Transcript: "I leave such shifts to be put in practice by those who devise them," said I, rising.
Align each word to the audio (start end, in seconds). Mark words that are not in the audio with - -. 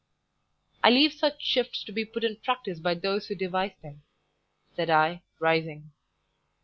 "I 0.83 0.89
leave 0.89 1.13
such 1.13 1.43
shifts 1.45 1.83
to 1.83 1.91
be 1.91 2.05
put 2.05 2.23
in 2.23 2.37
practice 2.37 2.79
by 2.79 2.95
those 2.95 3.27
who 3.27 3.35
devise 3.35 3.75
them," 3.83 4.01
said 4.75 4.89
I, 4.89 5.21
rising. 5.37 5.91